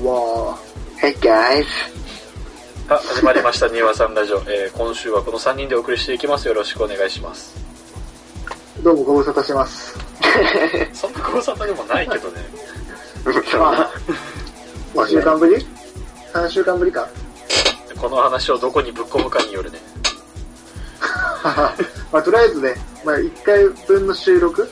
[0.00, 0.14] はい、こんばん
[0.46, 0.58] は。
[1.02, 1.66] Hey guys.
[2.88, 4.38] あ、始まりました、ニワさんラジオ。
[4.48, 6.48] えー、今週はこの3人でお送りしていきます。
[6.48, 7.54] よろしくお願いします。
[8.82, 9.98] どうもご無沙汰してます。
[10.94, 12.40] そんなご無沙汰でもないけどね。
[14.94, 15.66] まあ、1週間ぶり
[16.32, 17.06] ?3 週間ぶりか。
[18.00, 19.78] この話をどこにぶっ込むかによるね。
[22.10, 22.74] まあ、とりあえずね、
[23.04, 24.66] まあ、1回分の収録？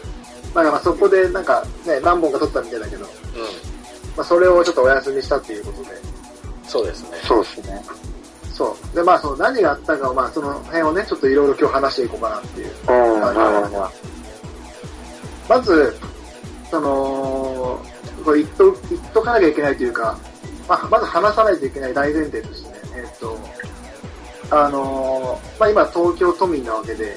[0.55, 3.09] まあ、まあそこでなんかね、何本か撮ったみたいだけど、う
[4.19, 5.93] まあ、それをちょっとお休みしたっていうことで、ん。
[6.65, 7.19] そうですね。
[7.23, 7.85] そうですね。
[8.53, 8.97] そう。
[8.97, 12.73] で、まあ、その何があったかを、まあ、その辺をね、ちょっといろいろ今日話していこうかなっていう。
[15.49, 15.97] まず、
[16.69, 17.81] その、
[18.25, 20.19] これ言っと、言っとかなきゃいけないというか、
[20.69, 23.39] まあ、まず話さないといけない大前提としてね、えっと、
[24.51, 27.17] あのーまあ、今東京都民なわけで、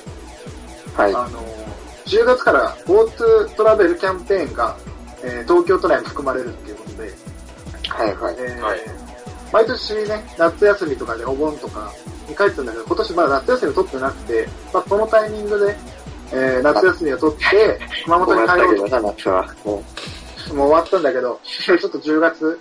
[0.96, 1.14] はい。
[1.16, 1.62] あのー
[2.06, 4.76] 10月から GoTo トラベルキャンペーンが、
[5.24, 7.12] えー東京都内に含まれるっていうことで、
[7.90, 8.36] はいはい。
[8.40, 8.80] えーはい
[9.52, 11.92] 毎年ね、夏休みとかでお盆とか
[12.30, 15.76] に帰ってたんだけど、今年まだ夏休み取ってなくて、まあ、このタイミングで、
[16.32, 19.32] えー夏休みを取って、 熊本に帰ろうと終。
[19.66, 19.84] も
[20.54, 22.60] もう終わったんだけど、ちょっと10月、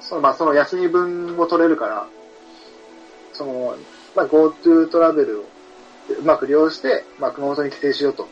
[0.00, 2.06] そのまあその休み分を取れるから、
[3.34, 3.76] その、
[4.14, 5.44] まあ GoTo トラベルを
[6.18, 8.26] うまく利用して、まあ熊本に帰省しようと。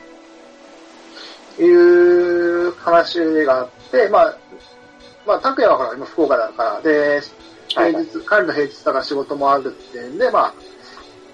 [1.56, 4.36] いう話があって、まあ、
[5.26, 7.20] まあ、拓也はほら、今福岡だから、で、
[7.74, 10.54] はい平日、彼の平日だから仕事もあるってんで、まあ、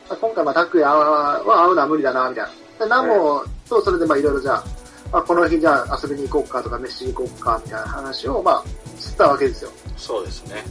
[0.09, 2.85] まあ今回まあ拓也は会うのは無理だな、みたいな。
[2.85, 4.65] で、ナモとそれでまあいろいろじゃあ、
[5.13, 8.65] まあ、この日じゃあ遊びに行こうかとか飯に行こうかみたいな話を、まあ、
[8.99, 9.71] 知ったわけですよ。
[9.97, 10.65] そうですね。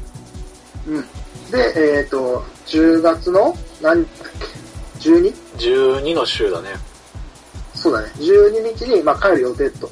[0.88, 1.02] うん。
[1.52, 4.14] で、えっ、と、10月の、何だっ
[5.00, 5.34] け ?12?
[5.58, 6.70] 12の週だね。
[7.74, 8.08] そうだね。
[8.16, 9.92] 12日に、まあ、帰る予定と。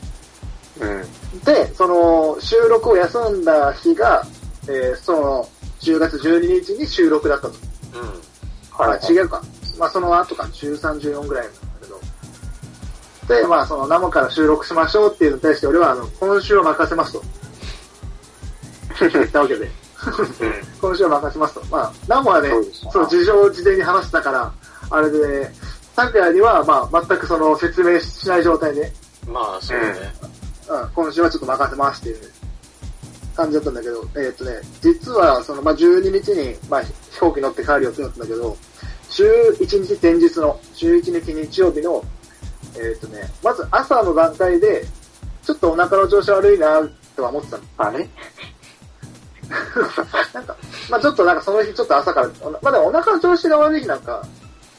[0.79, 0.85] う。
[0.85, 1.05] うん。
[1.45, 4.25] で、その、収録を休んだ日が、
[4.67, 5.49] えーその、
[5.81, 7.53] 10月12日に収録だったと。
[7.93, 8.01] うん。
[8.77, 9.13] まあ、はい。
[9.13, 9.41] 違うか。
[9.77, 11.87] まあ、その後か、13、14ぐらいなんだけ
[13.33, 13.41] ど。
[13.41, 17.23] で、まあ、その、生から収録しましょうっていうのに対して、俺は、あの、今週は任せますと。
[18.99, 19.69] 言ったわけで。
[20.81, 21.63] 今週は任せますと。
[21.69, 22.49] まあ、ナモはね
[22.91, 24.51] そう事情を事前に話したから、
[24.89, 25.51] あれで、
[25.95, 28.91] 拓也には、まあ、全くその説明しない状態で、
[29.27, 29.93] まあ、そうね。
[30.69, 32.31] うん、今週はちょっと任せますっていう
[33.35, 34.51] 感じだったんだけど、えーっとね、
[34.81, 38.57] 実は、その、まあ、12日に、まあ、飛行機乗って帰る予定だったんだけど、
[39.09, 42.03] 11日前日の、11日日曜日の、
[42.75, 44.85] えーっとね、まず朝の段階で、
[45.43, 46.81] ちょっとお腹の調子悪いな
[47.15, 47.63] とは思ってたの。
[47.77, 48.07] あれ？
[50.33, 50.57] なんか、
[50.89, 52.27] まあちょっとなんかその日ちょっと朝から、
[52.61, 54.21] まあでもお腹の調子が悪い日なんか、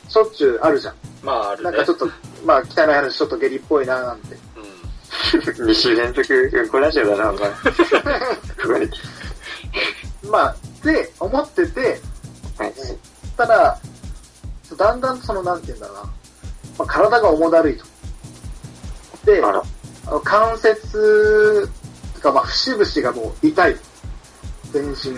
[0.09, 0.94] しょっちゅうあるじゃん。
[1.22, 1.71] まあ、あるね。
[1.71, 2.06] なんかちょっと、
[2.44, 4.37] まあ汚い話ちょっと下痢っぽいななんて。
[5.59, 5.71] うん。
[5.71, 7.51] ?2 週連続、うんこラジオだな、お前。
[10.31, 12.01] まあ、で、思ってて、
[12.59, 12.75] はい。
[13.37, 13.78] ただ、
[14.77, 16.11] だんだんその、なんて言うんだろうな、ま
[16.81, 17.84] あ、体が重だるいと。
[19.25, 19.62] で、あ
[20.11, 21.69] の関節
[22.15, 23.77] とか、まあ、節々がもう痛い。
[24.73, 25.17] 全身。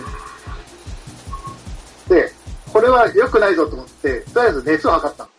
[2.07, 2.31] で、
[2.71, 5.29] これは良くないぞと思って、とりあえず熱を測ったの。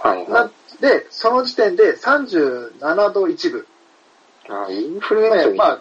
[0.00, 0.44] はいは。
[0.44, 3.66] ないで、その時点で37度1分。
[4.48, 5.58] あ、インフルエンザね、に。
[5.58, 5.80] まあ、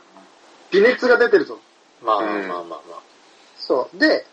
[0.72, 1.60] 微熱が出てると。
[2.02, 2.80] まあ、まあうんまあまあ。
[3.58, 3.98] そう。
[3.98, 4.26] で、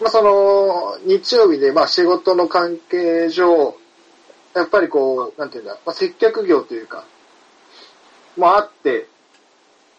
[0.00, 3.76] まあその、日曜日で、まあ仕事の関係上、
[4.54, 7.04] やっぱりこう、なんていうんだ、まあ接客業というか、
[8.36, 9.06] もあって、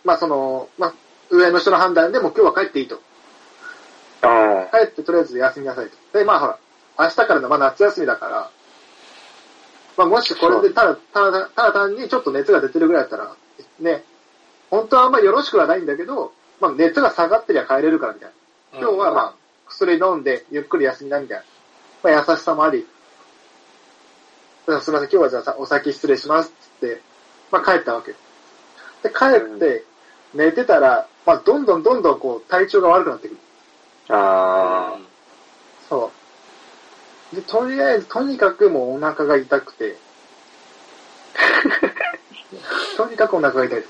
[0.03, 0.93] まあその、まあ
[1.29, 2.99] 上の人の判断でもう今日は帰っていいと。
[4.21, 6.17] あ帰ってとりあえず休みなさいと。
[6.17, 6.59] で、まあほら、
[6.99, 8.51] 明日からのまあ夏休みだから、
[9.97, 13.35] まあもしこれでただ、ただ、ただ単にちょっと熱が出てるぐらいだったら、
[13.79, 14.03] ね、
[14.69, 18.29] 本当はあんまりよろしくはないんだけど、まあ熱が下がってりゃ帰れるからみたい
[18.73, 18.79] な。
[18.79, 19.33] 今日はまあ、
[19.67, 21.43] 薬飲んでゆっくり休みなみたいな。
[22.11, 22.87] まあ優しさもあり、
[24.65, 27.01] すみません、今日はじゃあさお先失礼しますってって、
[27.51, 28.11] まあ帰ったわけ。
[28.11, 29.83] で、帰って、
[30.33, 33.37] 寝てたら、まあどんどんどんどんこう体調が悪くなってくる。
[34.09, 34.97] あ。
[34.97, 35.02] あ。
[37.33, 39.97] で、とりあえず、とにかくもうお腹が痛くて、
[42.97, 43.83] とにかくお腹が痛い。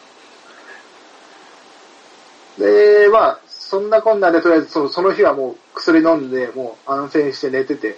[2.58, 7.98] で、まあ、そんなこんなで、とりあえずそのその日はもう薬飲んで、もう安静して寝てて。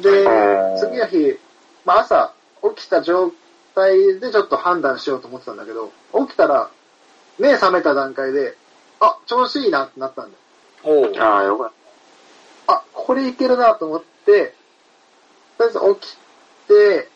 [0.00, 1.38] でうん、次の日、
[1.84, 2.32] まあ朝、
[2.74, 3.32] 起きた状
[3.74, 5.92] 態でちょっと判断しようと思ってたんだけど、
[6.26, 6.68] 起きたら、
[7.38, 8.56] 目覚めた段階で、
[9.00, 10.32] あ、調子いいなってなったん
[10.84, 11.02] だよ。
[11.02, 11.12] おう。
[11.18, 11.72] ああ、よかっ
[12.66, 14.54] あ、これいけるなと思って、
[15.58, 16.16] とりあえず起き
[16.68, 17.08] て、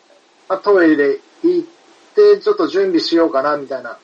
[0.49, 1.69] まあ、トイレ行っ
[2.15, 3.99] て、ちょっと準備しようかな、みたいな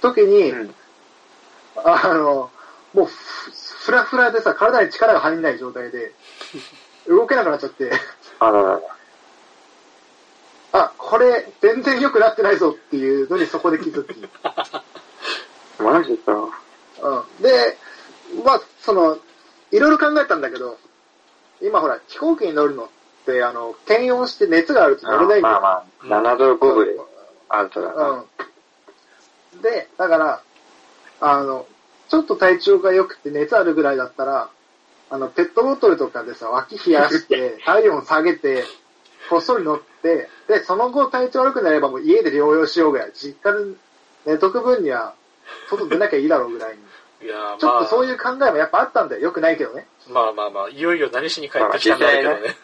[0.00, 0.58] 時に、た。
[0.58, 0.74] うん。
[1.84, 2.50] あの、
[2.94, 3.50] もうふ、
[3.84, 6.12] ふらふらでさ、体に力が入んない状態で、
[7.08, 7.90] 動けなくなっちゃって、
[8.38, 8.80] あららら。
[10.72, 14.28] あ、これ、全然良くなってないぞっていうのにそこで気づき。
[15.82, 16.32] マジか。
[17.00, 17.42] うん。
[17.42, 17.78] で、
[18.44, 19.18] まあ、その、
[19.70, 20.78] いろいろ考えたんだけど、
[21.60, 22.88] 今ほら、飛行機に乗るのっ
[23.26, 25.60] て、あの、検温して熱があると乗れないんだよ。
[25.60, 27.00] まあまあ、7度5分で
[27.48, 28.08] アウトだな。
[28.10, 28.26] う
[29.58, 29.62] ん。
[29.62, 30.42] で、だから、
[31.20, 31.66] あの、
[32.08, 34.50] ちょっと体調が良くて熱あるぐらいだったら、
[35.10, 38.64] あの、ペットボトルとかでさ、脇冷やして、 体温下げて、
[39.30, 43.74] こっそり乗って、で、その後体調悪くなればもう家で療養しようぐらい、実家で
[44.26, 45.14] 寝とく分には、
[45.70, 46.82] 外出なきゃいいだろうぐらいに。
[47.20, 49.22] いやーちょっとそうまいう考えもやっぱあったんだよ。
[49.22, 49.88] 良くないけどね。
[50.08, 52.56] あ、まあまあまあ、いよいよ何しに帰ってきたんだけどね。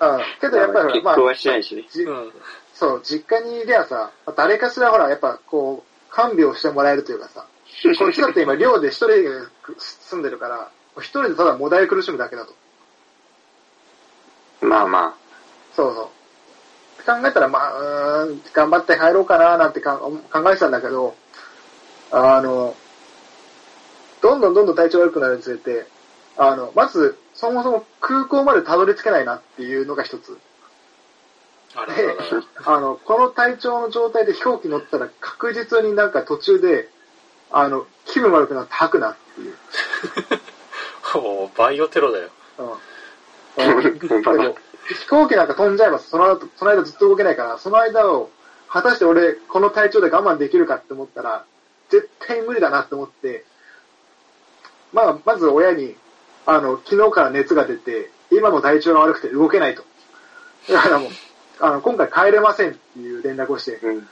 [0.00, 0.20] うん。
[0.40, 1.84] けどやっぱりまあ結婚、はしないしね。
[1.90, 2.32] じうん。
[2.74, 7.44] そう、実家にいりゃさ、誰かしらほら、やっぱこう、看病してもらえるというかさ、
[7.98, 9.28] こっちだって今寮で一人で
[9.78, 12.54] 住んでるから、一人でただもだえ苦しむだけだと。
[14.60, 15.14] まあま
[15.74, 16.18] そうそう。
[17.04, 20.20] 考えたら、まあ、うーん、頑張って入ろうかななんてか考
[20.50, 21.14] えてたんだけど、
[22.10, 22.74] あの、
[24.20, 25.86] どんどんどんどん体調悪くなるにつれて、
[26.38, 30.28] あの、まず、そもそも空港までたどり着けないなっていうのが一つ。
[30.32, 30.38] で
[31.74, 36.88] あらららら。、あの、この体調の状態で飛行機乗ったら確実になんか途中で、
[37.50, 39.54] あの、気分悪くなって吐くなっていう。
[41.14, 42.30] もう、バイオテロだよ。
[42.58, 42.66] うん。
[44.88, 48.30] 飛行機なんか飛んじゃえば、その後、その間ずっと動けないから、その間を、
[48.68, 51.44] 果たして俺、この体調で我慢できるかって思ったら、
[51.88, 53.44] 絶対無理だなって思って、
[54.92, 55.96] まあ、まず親に、
[56.48, 59.84] あの、昨日から熱が出て、今も体調が悪くて動けないと。
[60.72, 61.10] だからもう、
[61.60, 63.86] あの、今回帰れませんっていう連絡をして、あ。
[63.86, 64.08] うん。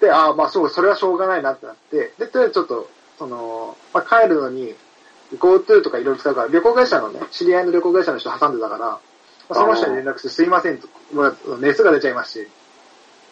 [0.00, 2.88] で、ああ、まあそう、それはしょうがないなってなって、で、とりあえずちょっと、
[3.18, 4.74] その、まあ帰るのに、
[5.36, 9.00] GoTo とかいろいろ使うから、旅行会社のね、知り合いの旅行会社の人挟んでたから、ま
[9.50, 12.48] あその人に連絡して、すいませんと、もう熱が出ちゃいまして、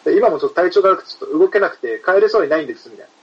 [0.05, 3.18] で今もちょっと体調が悪くてちょっと動けなくて帰れそうにないんです、みたいな。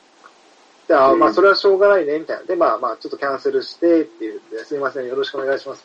[0.88, 2.42] で、ああ、うんまあそれはしょうがないね、みたいな。
[2.44, 5.84] で、まあまあちょっとキャンセルして、っていうんで、すいません、よろしくお願いします。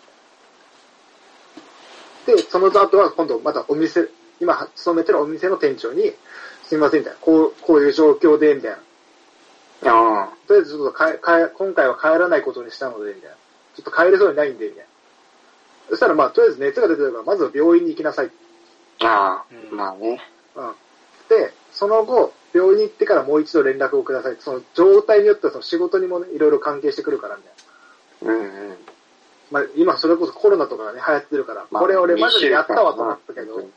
[2.26, 4.08] で、その後は今度またお店、
[4.40, 6.14] 今勤めてるお店の店長に、
[6.64, 7.20] すいません、みたいな。
[7.20, 8.78] こう、こういう状況で、みたいな。
[9.84, 13.36] あとりあえずちょっとかえかえ今回は帰らないことにしたので、みたいな。
[13.76, 14.86] ちょっと帰れそうにないんで、みたいな。
[15.90, 18.32] そしたらまあ、とりあえず熱が出てるから、まずは病院に行きなさい。
[19.02, 19.08] あ。
[19.08, 19.76] ああう。
[19.76, 20.22] んまあね。
[20.56, 20.76] うん。
[21.32, 24.36] で、その後、病院に行ってからもう一度連絡をください。
[24.42, 28.34] その状態によってはその仕事にもね、いろいろ関係してくるから、みたいな。
[28.34, 28.78] うんうん。
[29.50, 33.70] まあ、今それこそコロナとかがね、流行ってるから、まあこれ俺マジでやったわと思ったけど、そう。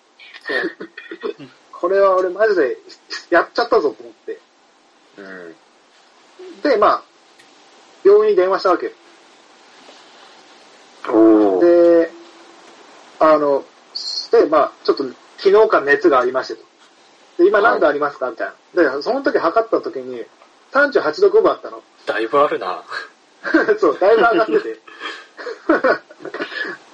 [1.70, 2.76] これは俺マジで
[3.30, 4.40] やっちゃったぞと思って。
[5.18, 5.54] うん。
[6.62, 7.02] で、まあ、
[8.02, 8.92] 病院に電話したわけ
[11.08, 11.60] お。
[11.60, 12.10] で、
[13.20, 13.64] あの、
[14.32, 15.04] で、まあ、ちょっと
[15.38, 16.73] 昨日から熱がありましてと。
[17.38, 18.96] で、今何度ありますかみたいな。
[18.96, 20.24] で、その時測った時に、
[20.72, 21.82] 38度5分あったの。
[22.06, 22.82] だいぶあるな。
[23.78, 24.80] そう、だいぶ上がってて。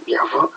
[0.10, 0.50] やば。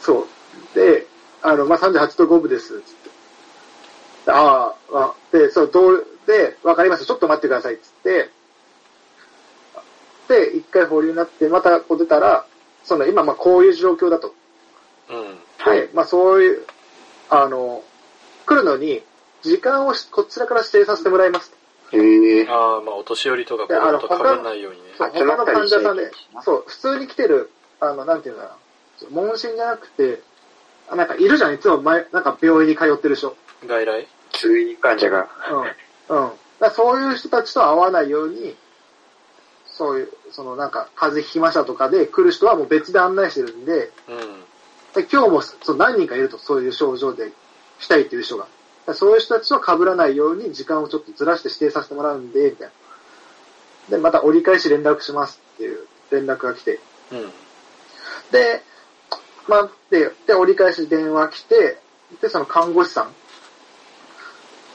[0.00, 0.74] そう。
[0.74, 1.06] で、
[1.42, 4.30] あの、まあ、38度5分です、つって。
[4.30, 8.30] ああ、あで、そう、どう、で、わかりました、ちょっと待ってください、つって。
[10.28, 12.46] で、一回保留になって、またこう出たら、
[12.82, 14.34] その、今、まあ、こういう状況だと。
[15.10, 15.38] うん。
[15.64, 16.66] で、まあ、そういう、
[17.28, 17.82] あの、
[18.46, 19.02] 来るのに、
[19.44, 21.52] 時間をしこちらから指定させてもらいます
[21.90, 21.96] と。
[21.96, 22.46] へえ。
[22.48, 24.86] ああ、まあ、お年寄りとか子であの供と被らないようにね。
[24.96, 26.10] そう、他の患者さんで
[26.42, 28.56] そう、普通に来てる、あの、なんていうのか
[29.02, 30.22] な、問診じゃなくて、
[30.88, 33.36] あなんかいるじゃん、いつも前、なんか病院に通ってる人。
[33.66, 34.08] 外来？
[34.32, 35.28] 通院患者が。
[36.08, 36.16] うん。
[36.16, 36.30] うん。
[36.60, 38.56] だそういう人たちと会わないように、
[39.66, 44.44] そういう、そのなんか、風邪ひきましたとかで来る人はもう別で案内してるんで、うん。
[44.94, 47.32] で今日もそう何人かいると、そういう症状で
[47.80, 48.46] 来たいっていう人が。
[48.92, 52.68] そういう人たちと被らないように時間をちょっとずらして指定させてもらうんで、みたい
[53.90, 53.96] な。
[53.96, 56.80] で、また折り返し連絡しますっていう連絡が来て。
[57.12, 57.32] うん。
[58.30, 58.62] で、
[59.46, 61.78] まあ、で、で、折り返し電話来て、
[62.20, 63.08] で、その看護師さ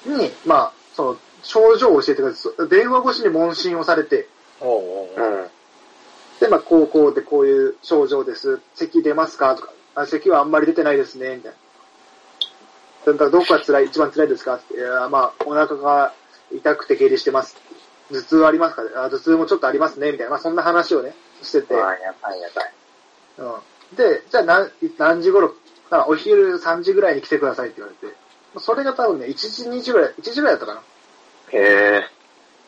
[0.05, 4.27] んに、まあ、その、症状を教えてくれて、電話越しに問診をされて、
[4.59, 5.47] おうおううん。
[6.39, 8.59] で、まあ、こうこうでこういう症状です。
[8.75, 9.55] 咳出ますか？
[9.55, 11.57] とか、あ咳はあんまり出てないですね、みたいな。
[13.13, 14.55] だからどこが辛い、一番辛いですか？
[14.55, 16.13] って、いや、まあ、お腹が
[16.51, 17.57] 痛くて下痢してます。
[18.11, 20.31] 頭痛ありますかあ頭痛もちょっとありますね、みたいな。
[20.31, 21.13] まあ、そんな話をね、
[21.43, 21.75] してて。
[21.75, 22.73] ああ、やばいやばい。
[23.37, 23.43] う
[23.93, 23.95] ん。
[23.95, 25.53] で、じゃあ何、何時頃、
[25.91, 28.15] あお昼3時ぐらいに来てくださいって言われて。
[28.57, 30.81] それが多分ね、1時、2時ぐらい、1時ぐらいだったかな。
[31.51, 31.93] へえ。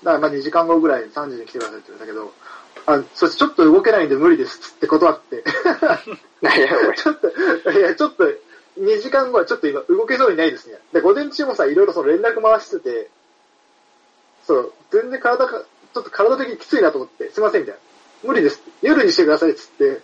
[0.03, 2.33] だからまあ2時間後ぐらいに3時に来てくださいって言われたけど、
[2.87, 5.43] あ、そしてちょっと動けないんで無理ですって断って。
[6.41, 6.67] 何や。
[6.95, 8.23] ちょっと、いや、ちょっと、
[8.79, 10.77] 2時間後はちょっと今動けそうにないですね。
[10.93, 13.09] で、午前中もさ、いろいろその連絡回してて、
[14.45, 17.81] そう、全然体が、ちょっと体的にきついなと思って、すいませんみたいな。
[18.23, 18.61] 無理です。
[18.81, 20.01] 夜にしてくださいっつって、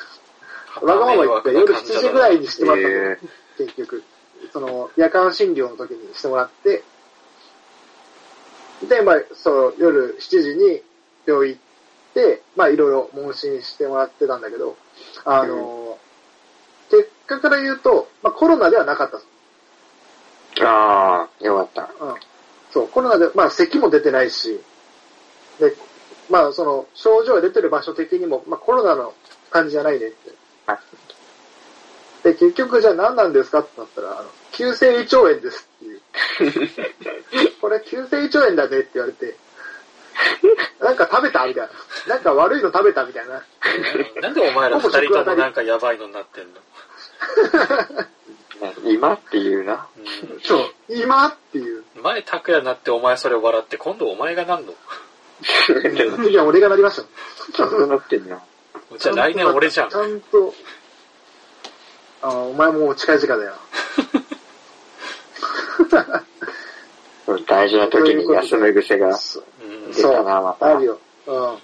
[0.82, 3.18] わがまま言って夜7時ぐらいにしてもらったの、え
[3.56, 4.02] 結局。
[4.52, 6.84] その、夜間診療の時にしてもらって、
[8.88, 10.82] で、まあ、そう、夜7時に
[11.26, 14.76] 病院行って、まあ、いろいろ問診してもらってたんだけど、
[15.24, 15.87] あの、結
[17.28, 19.18] 果から言うと、まあ、コロナではなかった。
[19.18, 22.04] ー、ああ、よかった。
[22.04, 22.14] うん。
[22.72, 24.60] そう、コロナで、まあ、咳も出てないし、
[25.60, 25.74] で、
[26.28, 29.14] まあ、その、症状が出てる場所的にも、まあ、コロナの
[29.50, 30.32] 感じじゃないねって。
[30.66, 30.78] はい
[32.22, 36.00] で、結局、じゃあ何なんですかってなったら、あの、急性胃腸炎ですっていう。
[37.60, 39.36] これ、急性胃腸炎だねって言われて、
[40.80, 41.68] なんか食べたみたい
[42.06, 42.14] な。
[42.14, 43.42] なんか悪いの食べたみたいな。
[44.20, 46.60] なんでお前ら二人ともなんかやばいのになってんの？
[48.60, 49.86] ね 今っていうな。
[49.96, 51.80] うそう、今っていう。
[51.80, 51.84] ん。
[52.02, 54.74] 前拓也になってお前それ笑って今度お前がなんの？
[56.16, 57.02] 次は俺がなりました。
[57.52, 58.40] ちゃんとなってんな。
[58.98, 59.94] じゃあ来年俺じゃんち。
[59.94, 60.54] ゃんと、
[62.22, 63.54] あお前もう近い時間だよ。
[67.46, 69.42] 大事な時に休む癖がそう
[69.88, 70.74] ん出たな、また。
[70.74, 70.98] あるよ。
[71.26, 71.58] うん。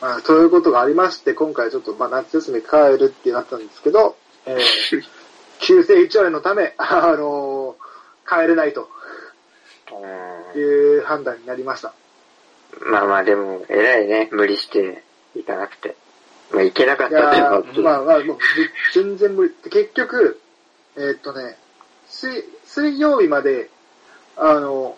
[0.00, 4.16] まあ、ということがありまして、今回ちょっと、まあ、夏休み帰るってなったんですけど、
[4.46, 5.02] えー、
[5.60, 7.90] 急性胃腸炎のため、あのー
[8.30, 8.88] 帰れないと
[10.54, 11.88] ういう判断になりました。
[11.88, 11.92] ん
[12.92, 14.28] まあまあでも、偉いね。
[14.30, 15.02] 無理して
[15.34, 15.96] 行かなくて。
[16.52, 18.38] まあ行けなかっいたっていうのはやー、まあまあ、もう
[18.94, 19.70] 全然無理。
[19.70, 20.40] 結局、
[20.96, 21.58] えーっとね、
[22.08, 23.68] 水、水曜日まで、
[24.36, 24.96] あの、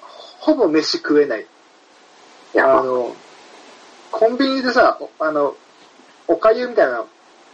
[0.00, 1.46] ほぼ飯食えない。
[2.54, 2.80] やば。
[2.80, 3.14] あの、
[4.24, 5.54] コンビニでさ、おあの、
[6.26, 7.04] おかゆみたいな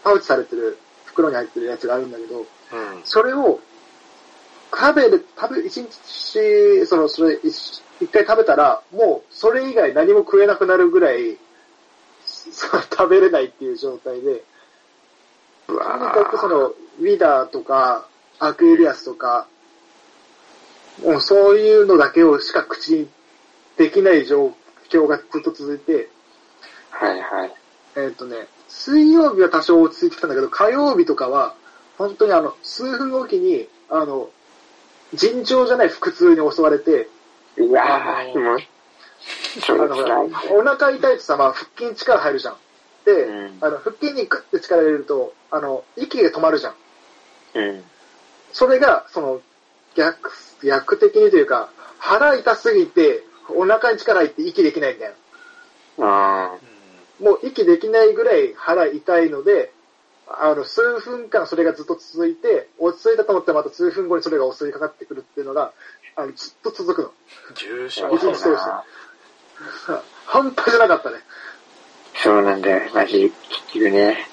[0.05, 2.47] パウチされてる袋に入ってるやつがあるんだけど、うん。
[3.03, 3.59] それを
[4.73, 11.39] 食べる、食べ、一日、その、それ、一一回食べたら、もうそれ以外何も食えなくなるぐらい、
[12.25, 14.43] 食べれないっていう状態で、う
[15.67, 15.85] とにか
[16.21, 18.07] わくその、ウィダーとか、
[18.39, 19.49] アクエリアスとか、
[21.03, 23.09] もうそういうのだけをしか口に
[23.77, 24.55] できない状
[24.89, 26.09] 況がずっと続いて、
[26.91, 27.55] はいはい。
[27.97, 31.55] えっ、とね、水曜日は多少落ち着いてきたんだけど、火曜日とかは、
[31.99, 34.31] 本当にあの、数分おきに、あの、
[35.15, 37.09] 尋常じゃない腹痛に襲われて、
[37.57, 38.59] うわぁ、もう。
[40.51, 42.57] お腹痛いとさ、まあ、腹筋に力入るじゃん。
[43.05, 46.75] で、うんあの、腹筋にグッて力入れると、あの、息が止まるじゃん。
[47.55, 47.85] うん。
[48.53, 49.41] それが、その、
[49.97, 50.31] 逆、
[50.65, 55.15] 逆的にというか、腹痛すぎて、お腹に力入って息できないみたい
[55.99, 56.07] な。
[56.07, 56.55] あ
[57.21, 59.73] もう息できないぐらい腹痛いので、
[60.27, 65.73] あの、数分間それがずっと続いて、落ち着いたと思ってまた数分後にそれが襲いかかってくるっていうのが、
[66.17, 67.13] あの、ずっと続くの。
[67.55, 68.11] 重症あ。
[68.11, 68.51] 一日通して
[70.27, 71.17] 半端じゃなかったね。
[72.15, 72.91] そうなんだよ。
[72.95, 74.27] マジ、結局ね、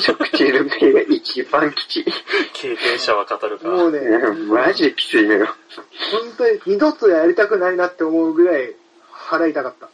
[0.00, 2.04] 食中毒系が一番きちい。
[2.52, 3.68] 経験者は語るか。
[3.68, 4.00] もうね、
[4.48, 5.46] マジきついのよ。
[6.10, 8.74] 本当に二度とやりたくないなって思うぐらい
[9.10, 9.88] 腹痛かった。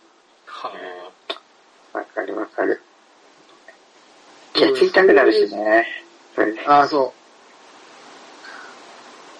[0.47, 0.73] は
[1.93, 2.81] わかるわかる。
[4.53, 5.87] ケツ痛くなるしね。
[6.35, 6.65] それね。
[6.67, 7.15] ああ、そ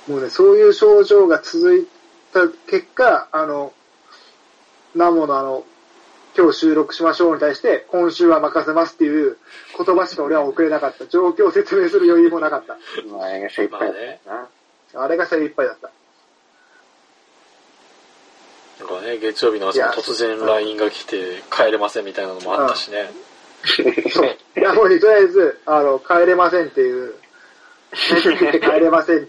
[0.09, 0.13] う。
[0.13, 1.87] もうね、そういう症状が続い
[2.33, 3.73] た結果、あの、
[4.95, 5.65] ナモのあの、
[6.37, 9.37] 今日収録しましょうに対して、今週は任せますっていう
[9.77, 11.07] 言葉しか俺は送れなかった。
[11.07, 12.77] 状況を説明する余裕もなかった。
[13.13, 14.31] まあ、あれが精一杯だった
[14.99, 15.05] な。
[15.05, 15.91] あれが精一杯だった。
[18.81, 23.11] なんかね、月曜日の朝突然 LINE が来て帰れませんみたいなのもあったしね。
[24.11, 24.37] そう。
[24.59, 27.15] いや、もうねとりあえず、あの、帰れませんっていう、
[27.93, 29.21] 帰れませんっ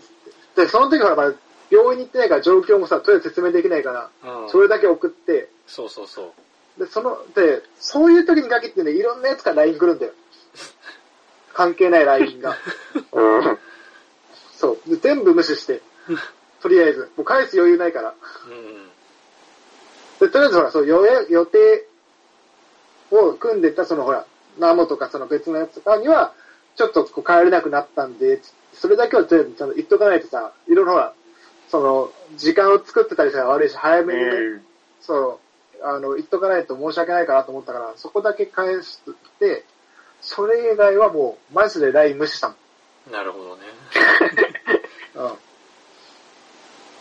[0.56, 0.64] て。
[0.64, 1.34] で、その時ほら、まあ
[1.70, 4.10] 病院に行ってないから状況もさ、とりあえず説明できないから、
[4.44, 4.50] うん。
[4.50, 6.34] それだけ送って、そうそうそ
[6.78, 6.86] う。
[6.86, 10.14] で、その、で、そういう時に限ってね、いろんなやつから LINE 来るんだよ。
[11.54, 12.58] 関係ない LINE が。
[13.14, 13.60] うん。
[14.56, 14.90] そう。
[14.90, 15.82] で全部無視して、
[16.62, 17.10] とりあえず。
[17.16, 18.14] もう返す余裕ないから。
[18.48, 18.91] うん。
[20.22, 21.86] で、とりあえずほら、そう、予約予定
[23.10, 24.26] を組んでた、そのほら、
[24.60, 26.34] ナモとかその別のやつとかには、
[26.76, 31.14] ちょっとこう帰れなくなったんで、つそれだけはとりあえずちゃんと言っとかないとさ、いろいろほら、
[31.70, 34.62] その、時間を作ってたりしたら悪いし、早めにね、うん。
[35.02, 35.40] そ
[35.82, 39.00] う、あの、言っとかないと申し訳ないかなと思ったから、そこだけ返し
[39.40, 39.66] て、
[40.22, 42.56] それ以外はもう、マジで LINE 無視したも
[43.10, 43.12] ん。
[43.12, 43.64] なるほどね。
[45.16, 45.32] うん。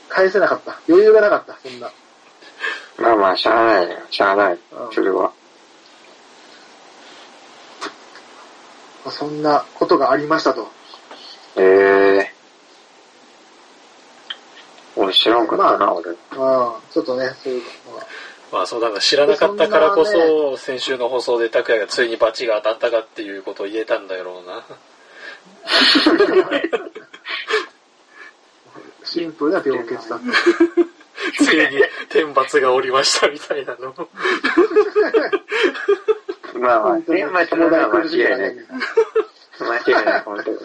[0.08, 0.80] 返せなかった。
[0.88, 1.90] 余裕がなかった、そんな。
[3.00, 3.98] まあまあ、しゃあないよ。
[4.10, 4.58] しゃあないうん。
[4.92, 5.32] それは。
[9.10, 10.68] そんなことがありましたと。
[11.56, 12.34] ええ
[14.96, 16.10] 俺知らんかったな、俺。
[16.10, 18.06] うん、ちょっとね、そういうのが。
[18.52, 24.62] まあそうだな、知らなかったからこそんそ、先週の放送で拓也がついにバチが当たったかっていうことを言えたんだろうな。
[29.04, 30.99] シンプルな病欠だった。
[31.38, 33.94] ついに天罰がおりましたみたいなの。
[36.58, 38.56] まあまあ、天罰なのは間違いない。
[39.60, 40.58] 間違いない、本当に。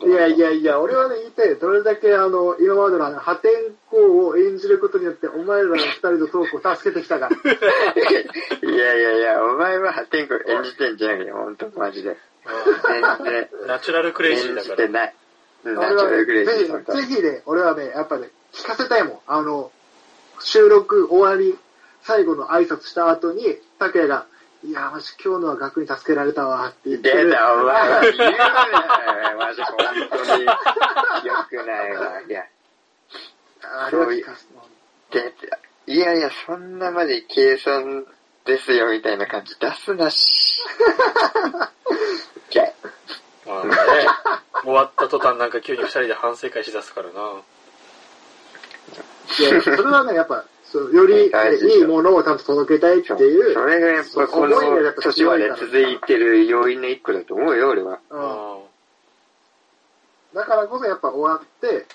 [0.00, 0.12] 当に。
[0.12, 1.56] いやいやいや、俺はね、言いたい。
[1.56, 3.52] どれだけあの、今までのあの破天
[3.92, 7.28] 荒を演じることによって、お前らの二人のトークを助けてきたか。
[8.62, 12.16] いやいやいや、お前は破天荒演じてんじゃんよ、本当マジで。
[12.88, 13.48] 全然。
[13.66, 14.76] ナチュラルクレイジー演だから。
[14.76, 15.14] じてない。
[15.64, 19.18] うんナチュラルクレイジー、ぜひね、俺はね、やっぱね、聞かせたいもん。
[19.26, 19.70] あの、
[20.40, 21.58] 収録終わり、
[22.02, 24.26] 最後の挨拶した後に、拓也が、
[24.64, 27.28] いや、マジ今日のは学に助けられたわって言ってる。
[27.28, 29.76] 出た、お前は言うなよ、マジ本
[30.26, 30.44] 当に。
[30.44, 30.52] よ
[31.48, 32.20] くないわ。
[32.20, 32.44] いや、
[33.62, 34.32] あれは聞か。
[35.86, 38.06] いやいや、そんなまで計算
[38.44, 40.60] ですよ、みたいな感じ出すなし。
[43.64, 43.74] ね、
[44.62, 47.42] 終わった途端なんか急に二人で反省会しだすからな。
[49.38, 54.60] いや、それはね、やっぱ、そうより、いいものをちゃんと届けたいってそいう、それがやっぱこの
[55.02, 57.98] 年まで続いてる要因の一個だと思うよ、俺は。
[58.10, 58.20] うん。
[58.20, 58.58] あ
[60.34, 61.86] だからこそやっぱ終わって、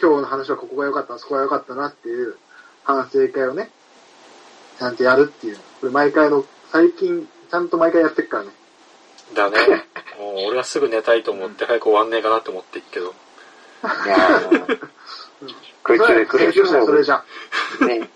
[0.00, 2.36] 今日の話はここが良かったな、そこが良かったなっていう
[2.84, 3.70] 反省会をね、
[4.78, 5.56] ちゃんとやるっていう。
[5.80, 8.50] これ毎回の、最近、ちゃんと毎回やってっからね。
[9.32, 9.86] あだね。
[10.18, 13.06] もう俺はすぐ寝たいと思って早く終わんねえかなって思ってっけど。
[13.06, 14.88] いやー
[15.88, 17.24] これつ、こいつ編集者もそれじゃ
[17.80, 17.86] ん。
[17.86, 18.10] ね、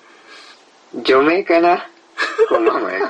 [1.03, 1.87] 除名かな？
[2.49, 3.07] このままやる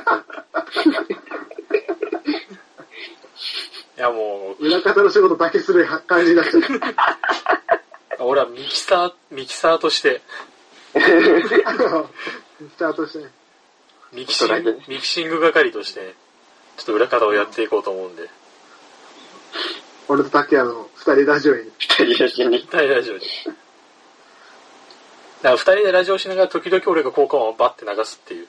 [3.95, 6.61] いやも裏方の仕事だけする感じになっちゃう。
[6.61, 6.63] う、
[8.23, 10.21] 俺はミキサー、ミキサーとして、
[10.93, 10.99] ス
[12.77, 13.31] タートしてね。
[14.13, 16.15] ミキシンちょっとだけ、ミキシング係として、
[16.77, 18.29] ちょっと裏方をやっていこうと思うんで。
[20.07, 21.69] 俺と竹谷の二人ラジオに。
[21.77, 22.57] 二人だけに。
[22.57, 23.21] 二人ラジオに。
[25.43, 28.47] だから二人でラジオしながら時々俺が効果音をバッて流すっていう。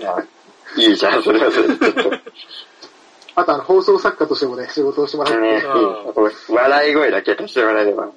[0.00, 0.16] い や
[0.76, 1.76] いいじゃん、それはそれで。
[1.78, 2.10] ちょっと。
[3.36, 5.40] あとあの、放送作家としてもね、仕事をしてもらって。
[5.40, 5.62] ね、いい
[6.48, 8.08] 笑い声だけ足してもらえれば。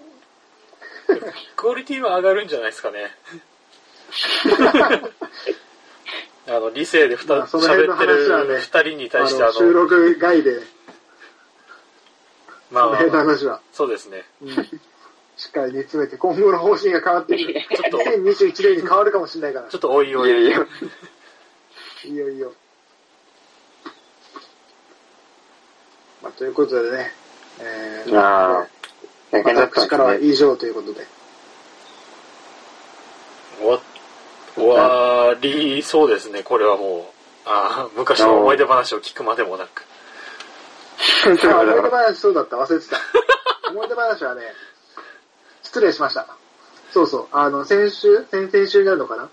[1.58, 3.13] クオリティは上がるんじゃないですかね。
[6.47, 10.62] あの、理性でふたまあその辺の喋って話はねる二人に対してああの、収の、録外で、
[12.71, 13.60] まあその辺の話は。
[13.73, 14.23] そうですね。
[14.41, 14.82] うん
[15.38, 17.54] しっかり煮詰めて、今後の方針が変わってくる。
[17.54, 19.78] ちょっと2021年に変わるかもしれないからちょ。
[19.78, 20.30] っとおいおい。
[20.30, 20.67] いやいや。
[22.06, 22.54] いいよいいよ。
[26.23, 27.12] まあ、ということでね、
[27.60, 28.67] えー、ああ。
[29.32, 30.15] 大変だったん私からは。
[30.15, 31.06] 以上ということで。
[33.60, 33.80] 終わ、
[34.56, 37.04] 終わりそうですね、これはもう。
[37.45, 39.86] ああ、昔の思い出話を聞くまでもなく。
[41.26, 42.97] 思い出だ話そうだった、忘れてた。
[43.69, 44.41] 思い出話はね、
[45.78, 46.28] 失礼しました。
[46.92, 49.30] そうそう、あの、先週、先々週になるのかな？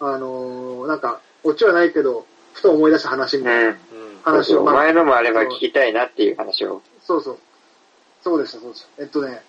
[0.00, 3.76] あのー、なんか、オチはないけど、ふと思い出した話みたいな。
[4.22, 6.80] 話を、おまあ、前のもあれば聞きたいなっていう話を。
[7.02, 7.38] そうそう。
[8.22, 9.02] そうでした、そうでした。
[9.02, 9.42] えっとね、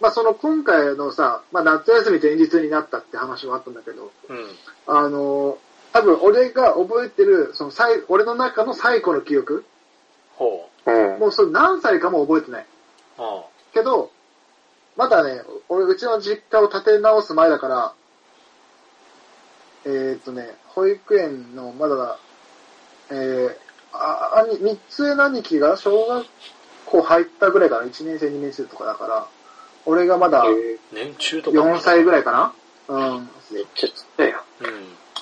[0.00, 4.46] まあその今回のさ、まあ夏休み前日になったって話もあったんだけど、うん。
[4.86, 5.56] あのー、
[5.92, 9.64] 多分俺が覚えてる、その最、俺の中の最古の記憶、
[10.34, 11.18] ほうん。
[11.18, 12.66] もうそれ何歳かも覚えてない。
[13.72, 14.10] けど、
[15.00, 17.92] まだね、俺、うちの実家を建て直す前だから、
[19.86, 22.18] えー、っとね、保育園の、まだ、
[23.10, 23.56] えー、
[23.94, 26.26] あ、兄、三つ上の兄貴が小学
[26.84, 29.26] 校入ったぐらいかな、1年生、2年生とかだから、
[29.86, 30.44] 俺がまだあ。
[30.92, 31.56] 年中とか。
[31.58, 32.52] 4歳ぐらいか
[32.86, 32.94] な？
[32.94, 33.30] うん。
[33.50, 34.42] めっちゃちっちゃいよ。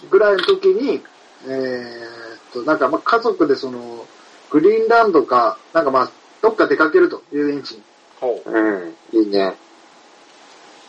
[0.02, 0.10] うん。
[0.10, 1.04] ぐらいの時に、
[1.46, 4.08] えー、っと、なんか、まあ、家族でその、
[4.50, 6.10] グリーンランドか、なんかまあ、
[6.42, 7.82] どっか出かけると、遊園地に。
[8.20, 8.50] ほう。
[8.50, 8.94] うん。
[9.12, 9.54] いいね。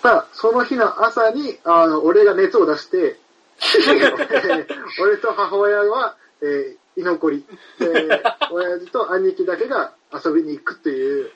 [0.01, 3.17] ただ、その日の朝に、あの、俺が熱を出して、
[5.01, 7.45] 俺と母親は、えー居残り。
[7.79, 7.87] で、
[8.51, 11.31] 親父と兄貴だけが遊びに行くっていう、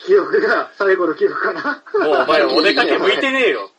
[0.00, 1.82] 記憶が最後の記憶かな。
[2.06, 3.70] もうお前お出かけ向いてねえよ。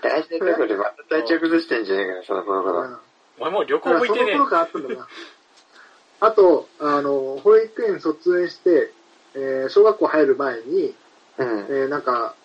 [0.00, 2.78] 大事なとこでまた体調崩してんじゃねえかよ、その頃から。
[2.80, 2.98] うん
[3.36, 4.38] お前もう旅行向いてねえよ。
[4.38, 5.08] の頃からあったんだな。
[6.20, 8.92] あと、あの、保育園卒園して、
[9.34, 10.94] えー小学校入る前に、
[11.38, 11.48] うん。
[11.68, 12.36] えーなんか、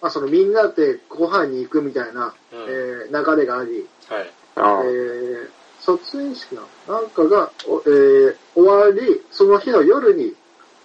[0.00, 4.30] まあ、そのみんなでご飯に行くみたいな、うんえー流れがあり、はい。
[4.56, 10.34] あえー卒園式のなんかが、おえー終わり、その日の夜に、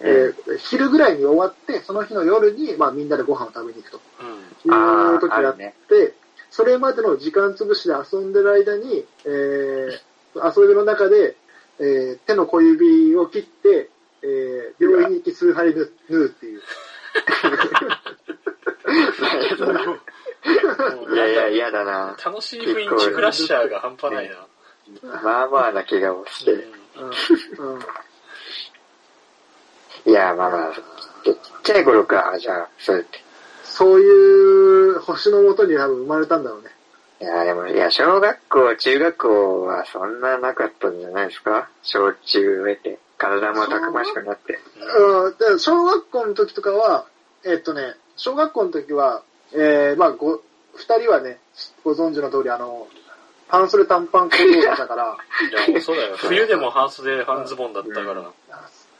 [0.00, 5.12] えー昼ぐらいに終わって、その日の夜に、まあ、みんなでご飯を食べに行くとうん。
[5.12, 5.74] いう時があって、ね
[6.50, 9.90] それまでの時間潰しで遊んでる間に、えー
[10.34, 11.36] 遊びの中で、
[11.78, 13.90] えー手の小指を切って、
[14.22, 16.62] えー病院に行き崇拝縫縫うっていう。
[21.12, 22.16] いやいや、嫌だな。
[22.24, 24.46] 楽しい雰囲気クラッシャーが半端ないな。
[25.22, 26.52] まあまあな怪我をして。
[30.06, 30.72] いや、まあまあ、
[31.24, 33.22] ちっちゃい頃か、じゃあ、そうやって。
[33.64, 36.70] そういう星のもとに多分生まれたんだろうね。
[37.20, 41.70] いや、でも、いや、小学校、中学校はそんななかったんじゃないですか？
[41.82, 44.58] 小中得て、体もたくましくなって。
[44.98, 47.06] うん、で小学校の時とかは、
[47.44, 49.22] えっとね、小学校の時は、
[49.52, 50.40] えー、まあ、ご、
[50.74, 51.38] 二人はね、
[51.84, 52.86] ご存知の通り、あの、
[53.48, 55.16] 半袖短パン小僧だったから、
[55.50, 56.16] いや、もうそうだよ。
[56.16, 58.12] 冬でも半袖半ズボンだったから。
[58.12, 58.26] うん。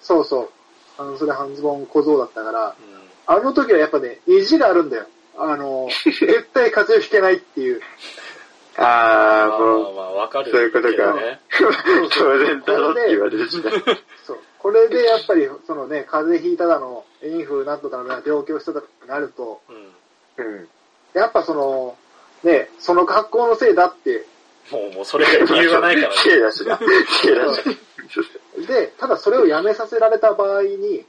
[0.00, 0.50] そうそう、
[0.96, 2.74] 半袖半ズボン小僧だったから、
[3.27, 5.07] あの時はやっぱね、意地があるんだよ。
[5.37, 7.81] あの、絶対風邪をひけないっていう。
[8.77, 11.14] あー、まあもう、まあ、わかるそういうことか。
[12.11, 13.48] 当然だろって言われる。
[14.64, 19.61] これでやっぱり、そのね、風邪ひいただの、インフルなどだの、病気をしただってなると、
[20.38, 20.46] うん。
[20.46, 20.68] うん。
[21.12, 21.98] やっぱその、
[22.42, 24.24] ね、その格好のせいだって、
[24.72, 26.14] もう、もうそれが理由がないからね。
[26.24, 26.79] 手だしな。
[26.79, 28.66] 手だし。
[28.66, 31.05] で、ただそれをやめさせられた場合に、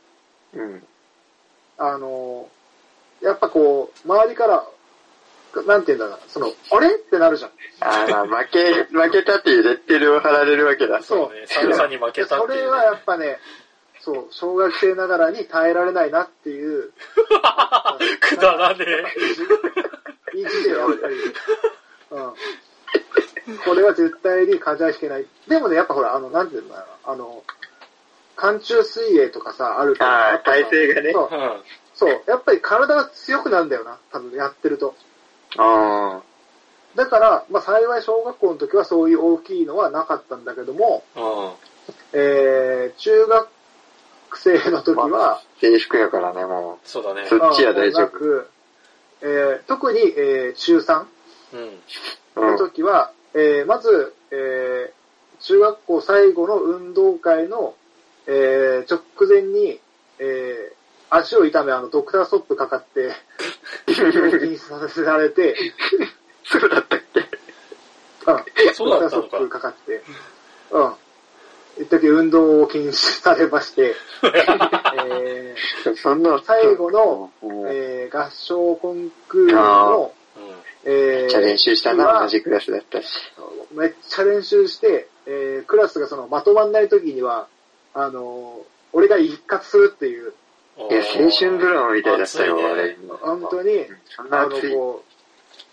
[0.54, 0.84] うん。
[1.78, 2.50] あの、
[3.22, 4.68] やっぱこう、周りから、
[5.64, 6.96] なんて言うんだろうな、その、あれ？
[6.96, 7.52] ってなるじゃん。
[7.82, 11.02] ああ、負け、負けたっていうレッテルを貼られるわけだ。
[11.02, 11.46] そうね。
[11.48, 13.40] サルさんに負けたっていうれはやっぱね、
[14.00, 16.92] そう、小学生ながらに耐えられないなっていう、
[18.22, 18.86] くだらね
[20.34, 21.16] 意地でやっぱり、
[22.12, 22.34] うん。
[23.66, 25.26] これは絶対に風邪はひけない。
[25.48, 27.44] でもね、やっぱほら、あの、なんていうんだろうな、あの、
[28.36, 30.06] 寒中水泳とかさ、あると。
[30.06, 31.36] あーやっぱさ体勢がねそうえ。
[31.36, 31.62] うん。
[31.94, 34.96] そう、やっぱり体が強くなるんだよな、多分やってると。
[35.58, 36.22] あ
[36.96, 41.52] だから、まあ幸い小学校の時はそういう大きいのはなかったんだけども、うん。
[42.14, 43.50] えー、中学
[44.38, 47.26] 生の時は、ー、制服やからね、もそうだね。
[47.28, 48.48] そっちは大丈夫
[49.22, 51.06] えー、特に、えー、中3
[51.54, 51.60] うん。
[51.60, 51.72] う。
[52.36, 52.58] うんの。
[52.58, 57.76] 時は、えー、まず、えー、中学校最後の運動会の、
[58.28, 59.80] えー、直前に、
[60.20, 63.12] えー、足を痛め、あの、ドクターストップかかって、
[64.04, 65.56] にさせられて、
[66.44, 67.22] そうだったっけ？
[68.28, 69.50] うん、そうだったのか。
[69.50, 70.02] かかって、
[70.72, 70.94] うん。
[71.78, 73.96] 一時運動を禁止されまして、
[75.08, 75.56] え
[75.98, 77.32] そんな、最後の
[77.70, 80.14] えー合唱コンクールの、
[80.86, 83.08] えーめっちゃ練習したな、同じクラスだったし。
[83.72, 87.48] めっちゃ練習して、えークラスがそのまとまんない時には、
[87.94, 90.34] あのー俺が一括するっていう、
[90.78, 90.92] うん。
[90.92, 92.98] いや、青春ドラマみたいだったよ、ねあれ。
[93.22, 93.86] 本当に、
[94.16, 94.74] そんなあの、熱い。
[94.74, 95.04] こ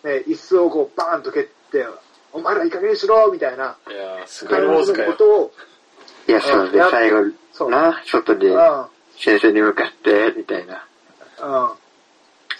[0.05, 1.87] う、ね、椅子をこうバーンと蹴って、
[2.33, 5.09] お前らいい加減にしろみたいないやー、スカイウォー感じズかよ。
[5.09, 5.53] のことを、
[6.29, 7.71] いや、そうで、最後、そう。
[7.71, 8.55] な、外でうん。
[8.55, 8.87] うん。
[9.19, 10.87] 先生に向かって、みたいな。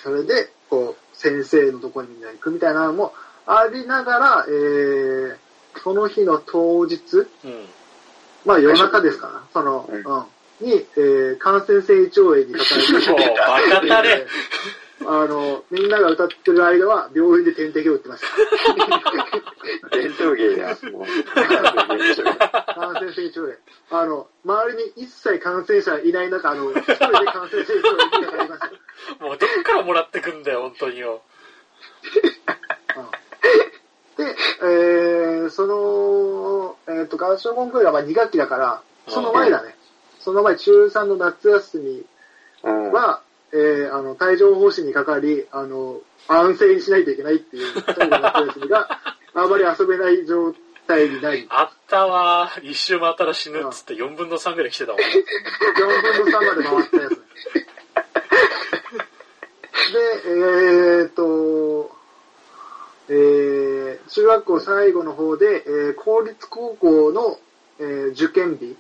[0.03, 3.15] それで、こう、先生のところにみんな行くみたいなのも
[3.47, 5.37] ありながら、えー、
[5.83, 6.99] その日の当日、
[7.45, 7.67] うん。
[8.45, 10.25] まあ夜中ですかな、その、ううんん。
[10.63, 14.27] に、えー、感染性胃腸炎にかかりもう、バカたれ。
[15.05, 18.23] あの、みんなが歌ってる間は病院で点滴を打ってまし
[19.91, 19.97] た。
[19.97, 20.69] 伝統芸だ。
[20.93, 21.07] も う
[22.75, 23.53] 感染性胃腸炎。
[23.91, 29.25] あの、周りに一切感染者いない中、あの、一人で感染性胃腸炎にかかりました。
[29.25, 31.23] もう、どっからもらってくんだよ、本当によ。
[32.97, 33.01] う
[34.23, 39.75] んで、えー、その、えっ、と、合唱コンクールはまあ2学期だから、その前だね。
[40.25, 42.05] その前、中3の夏休み
[42.65, 42.93] うん。
[42.93, 48.89] は、えー、あの、帯状疱疹にかかり、あの、安静にしないといけないっていう、最後の夏休みが、
[49.35, 50.55] あまり遊べない状
[50.87, 52.71] 態になり、あったわー。
[52.71, 55.01] 一周回ったら死ぬっつって4分の3ぐらい来てたもん。
[55.01, 55.05] 4
[56.23, 57.23] 分の3まで回ったやつ。
[59.95, 61.91] えーっと、
[63.09, 67.39] えー、中学校最後の方で、えー公立高校の、
[67.79, 68.77] えー受験日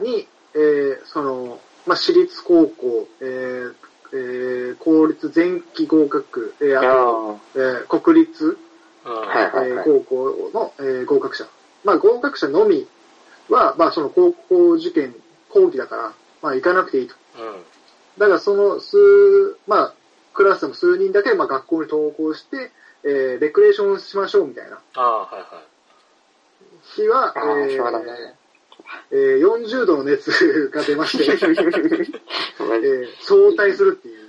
[0.00, 3.74] に、えーその、まあ、私立高校、えー
[4.12, 8.58] えー公立前期合格、えーあと、あえー国立、
[9.04, 9.14] うん。
[9.14, 11.46] はいえー高校の、えー合格者。
[11.84, 12.86] まあ、合格者のみ
[13.50, 15.14] は、まあ、その高校受験、
[15.50, 17.14] 後期だから、まあ、行かなくていいと。
[17.38, 17.62] うん。
[18.18, 19.94] だから、その数、まあ、
[20.32, 22.70] クラスでも数人だけ、まあ、学校に登校して、
[23.04, 25.64] えーレクレーションしましょうみたいなああ、はいはい。
[26.96, 28.34] 日は、えーそうだね
[29.10, 30.30] えー40度の熱
[30.70, 34.24] が出まして、 えー早退するっていう。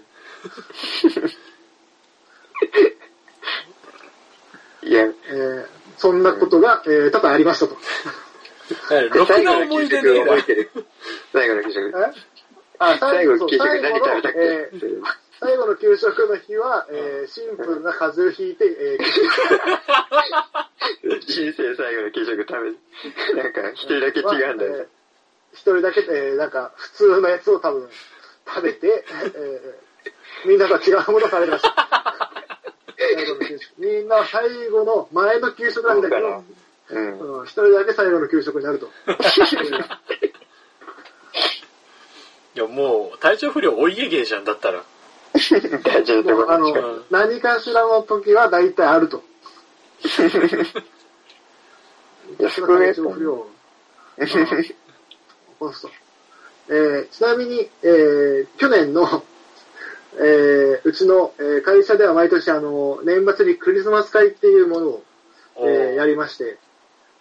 [4.90, 5.66] いや、えー
[5.98, 7.78] そんなことが、えー多々ありましたと。
[9.14, 10.44] ろくな思い出ねえな覚え。
[10.44, 10.70] てる。
[11.32, 11.88] 最後の給食。
[11.90, 11.92] え
[12.78, 19.04] あ最後の給食何食べたっけ、えー最後の給食の日は、えーシンプルな風邪をひいて、えー
[21.28, 22.78] 人生最後の給食食
[23.34, 24.86] べ、なんか一人だけ違うんだえーよ。
[25.54, 27.90] 一人だけ、えーなんか普通のやつを多分
[28.48, 29.76] 食べて、えー
[30.48, 32.32] みんなとは違うものを食べてました。
[32.98, 36.44] 最後の給食みんなは最後の前の給食なんだけど、
[36.90, 37.20] うん。
[37.40, 38.90] うん一人だけ最後の給食になると。
[42.56, 44.82] いや、もう、体調不良お家芸じゃん、だったら。
[45.84, 49.24] 大丈夫とこあうんの、何かしらの時は大体あると。
[52.40, 53.48] いや、宿命体調不良を
[54.18, 54.76] 起
[55.60, 55.90] こすと。
[56.68, 59.24] えーちなみに、えー去年の、
[60.18, 65.04] えーうちの、えー会社では毎年あの、年末にクリスマス会っていうものを、
[65.56, 66.58] おえーやりりまして、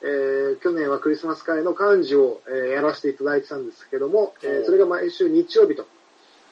[0.03, 5.87] えー去年はクリスマス会の幹事を、えーやらせていただいてたんですけども、えーそれが毎週日曜日と、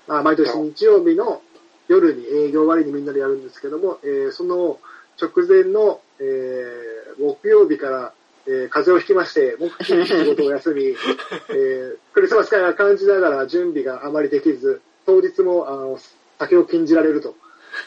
[0.09, 1.41] あ毎年日曜日の
[1.89, 4.79] 夜に営業終わりにみんなでやるんですけども、えーその
[5.21, 8.13] 直前の、えー木曜日から、
[8.47, 10.85] えー風邪をひきまして、木金の仕事を休み、
[11.51, 15.99] えークリスマス会は感じながら準備があまりできず、当日もあの
[16.39, 17.35] 酒を禁じられると。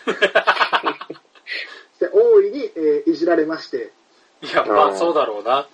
[1.99, 3.91] で大いに、えーいじられまして、
[4.41, 5.67] いや、まあ、そうだろうな。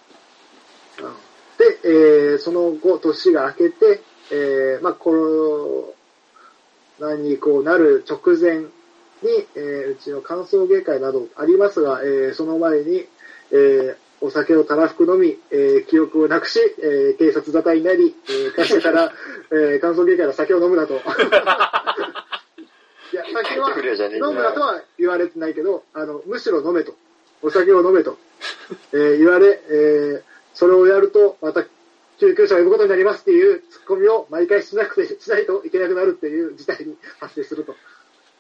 [1.58, 6.01] で、えーその後、年が明けて、えーまあ、コロナ
[7.16, 8.68] にこうなる直前に、
[9.56, 13.08] えーうちの歓送迎会などありますが、えーその前に、
[13.52, 19.12] えーお酒をたらふく飲み、えー記憶をなくし、えー警察沙汰になり、えー会社から、
[19.52, 20.94] えー歓送迎会の酒を飲むなと。
[23.14, 23.70] いや、酒は
[24.30, 26.94] 飲むなとは言われてないけど、あの、むしろ飲めと。
[27.42, 28.18] お酒を飲めと。
[28.94, 30.22] えー言われ、えー
[30.54, 31.64] それをやると、また
[32.22, 37.76] 救急車を呼ぶことになりますっていうツッコミを毎回しなくて、しないといけなくなるっていう事態に発生すると。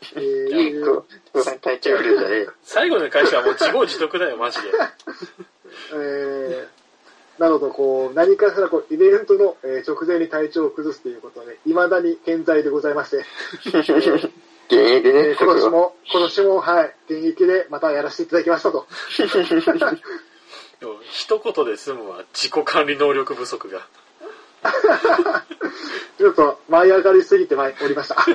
[0.15, 0.91] えーいうそ
[1.39, 2.54] う、そう体調不良じゃねえよ。
[2.62, 4.70] 最後の会社はもう自業自得だよ、マジで。
[5.94, 6.82] えー
[7.39, 13.26] などと、こう、何かしらこう、イベントの、えー直前に体調を崩すということはね、未だに健在でございまして、
[13.65, 13.98] 現役
[14.78, 18.86] えねー、今年も、今年も、はい、現役でまたやらせていただきましたと。
[20.82, 23.88] でも一言で済むわ、自己管理能力不足が。
[26.17, 28.15] ちょっと舞い上がりすぎてまいおりました。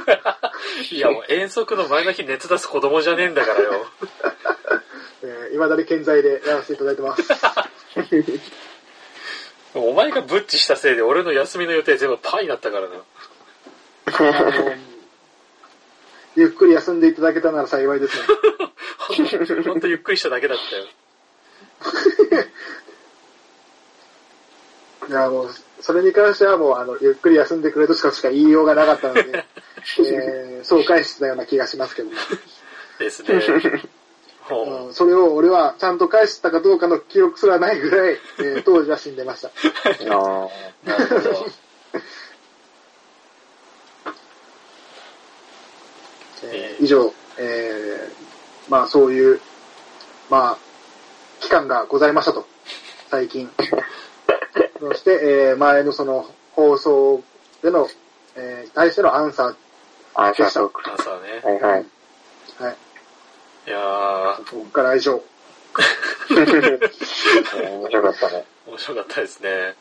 [0.90, 3.86] いや、もう遠足の前の日熱出す子供じゃねえんだからよ。
[5.22, 7.22] えー、未だに健在でやらせていただいてます。
[9.74, 12.94] お前がブッチしたせいで俺の休みの予定全部パーになったからな。
[16.36, 18.24] ゆっくり休んでいただけたなら幸いですね。
[19.64, 20.86] ほんとゆっくりしただけだったよ。
[25.08, 29.22] いや、もう、それに関してはもう、あの、ゆっくり休んでくれとしかしか言いようがなかったので、
[30.00, 32.10] えー、そう返してたような気がしますけど、
[32.98, 33.40] ですね。
[34.48, 39.48] ほうん、それを俺はちゃんと返したかどうかの記憶すらないぐらい、えー当時は死んでました。
[39.48, 40.44] ああ。
[40.44, 40.50] う
[40.88, 41.46] なるほど。
[46.44, 49.40] えー以上、えー、まあそういう、
[50.30, 50.58] まあ、
[51.46, 52.44] 期間がございましたと、
[53.08, 53.48] 最近。
[54.80, 57.22] そして、えー前のその放送
[57.62, 57.88] での、
[58.34, 59.54] えー対してのアンサ
[60.14, 60.82] アンサートーク。
[60.92, 61.40] 朝ね。
[61.44, 61.84] はいはい。
[62.58, 62.76] ー、はい、
[63.68, 65.22] いやー、僕からは以上。
[66.28, 66.46] 面
[67.90, 68.44] 白かったね。
[68.66, 69.74] 面白かったですね。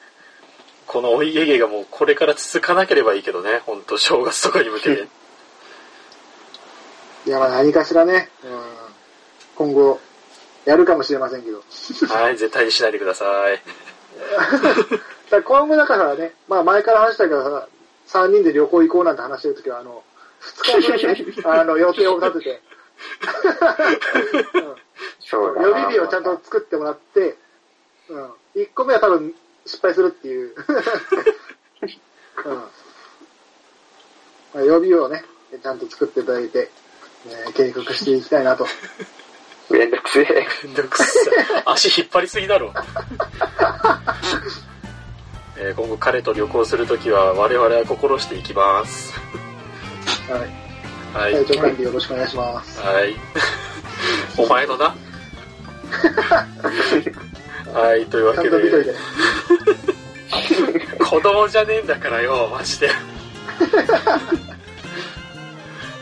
[0.85, 5.07] このお家芸がもうこれから続かなければいいけどね、ほんと正月とかに向けて。
[7.25, 8.61] いや、まあ何かしらね、うん、
[9.55, 9.99] 今後、
[10.65, 11.61] やるかもしれませんけど。
[12.07, 13.61] はい、絶対にしないでください。
[14.35, 14.57] だか
[15.31, 17.67] ら今後だからね、まあ前から話したけどさ、
[18.07, 20.03] 3人で旅行行こうなんて話してるときは、あの、
[20.39, 22.61] 二日分ね、 あの、予定を立てて、
[25.19, 25.67] そうだな。
[25.67, 27.37] 予備日をちゃんと作ってもらって、
[28.09, 28.31] うん。
[28.55, 30.55] 1個目は多分失敗するっていう。
[32.45, 32.55] うん。
[32.55, 32.69] ま
[34.55, 35.25] あ、予備をね、
[35.61, 36.71] ちゃんと作っていただいて、
[37.25, 38.67] ね計画していきたいなと。
[39.69, 40.47] めんどくせえ。
[40.63, 41.07] めんどくさい。
[41.65, 42.73] 足引っ張りすぎだろ。
[45.57, 49.13] えー今後彼と旅行するときは我々は心していきます。
[50.29, 50.41] はい。
[51.13, 51.33] はい。
[51.45, 52.81] 体調管理よろしくお願いします。
[52.81, 53.15] はい。
[54.37, 54.93] お前のな。
[57.73, 58.93] はい、というわちゃけでんと見といて。、
[61.03, 62.89] 子供じゃねえんだからよ、マジで。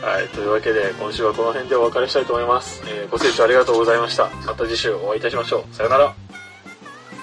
[0.04, 2.82] はい、というわけで、今週はこの辺でお別れしたいと思います。
[2.86, 4.28] えーご清聴ありがとうございました。
[4.46, 5.74] また次週お会いいたしましょう。
[5.74, 6.14] さよなら。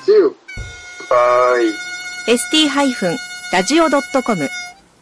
[0.03, 0.35] See you!
[1.09, 1.73] はーい。
[2.27, 4.49] ST-radio.com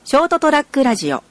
[0.03, 1.23] ショートトラックラジオ